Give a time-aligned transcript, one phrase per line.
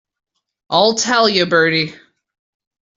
[0.71, 1.93] I'll tell you, Bertie.